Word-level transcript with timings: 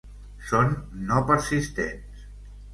Són 0.51 0.73
no 1.11 1.21
persistents. 1.29 2.27